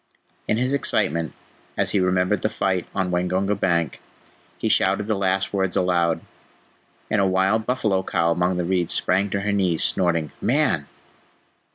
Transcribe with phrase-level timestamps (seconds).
[0.47, 1.33] In his excitement,
[1.77, 4.01] as he remembered the fight on Waingunga bank,
[4.57, 6.21] he shouted the last words aloud,
[7.11, 10.87] and a wild buffalo cow among the reeds sprang to her knees, snorting, "Man!"